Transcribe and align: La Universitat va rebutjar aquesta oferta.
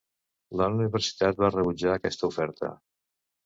La 0.61 0.69
Universitat 0.77 1.39
va 1.45 1.51
rebutjar 1.59 1.95
aquesta 1.99 2.33
oferta. 2.33 2.75